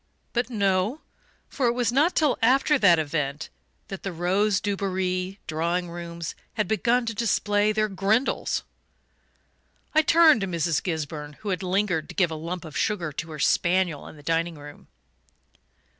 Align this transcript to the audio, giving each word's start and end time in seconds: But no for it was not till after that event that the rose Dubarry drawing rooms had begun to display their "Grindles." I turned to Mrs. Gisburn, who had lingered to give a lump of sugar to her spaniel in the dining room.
But 0.33 0.49
no 0.49 1.01
for 1.47 1.67
it 1.67 1.73
was 1.73 1.91
not 1.91 2.15
till 2.15 2.35
after 2.41 2.79
that 2.79 2.97
event 2.97 3.49
that 3.89 4.01
the 4.01 4.11
rose 4.11 4.59
Dubarry 4.59 5.37
drawing 5.45 5.91
rooms 5.91 6.33
had 6.55 6.67
begun 6.67 7.05
to 7.05 7.13
display 7.13 7.71
their 7.71 7.87
"Grindles." 7.87 8.63
I 9.93 10.01
turned 10.01 10.41
to 10.41 10.47
Mrs. 10.47 10.81
Gisburn, 10.81 11.33
who 11.41 11.49
had 11.49 11.61
lingered 11.61 12.09
to 12.09 12.15
give 12.15 12.31
a 12.31 12.35
lump 12.35 12.65
of 12.65 12.75
sugar 12.75 13.11
to 13.11 13.29
her 13.29 13.37
spaniel 13.37 14.07
in 14.07 14.15
the 14.15 14.23
dining 14.23 14.55
room. 14.55 14.87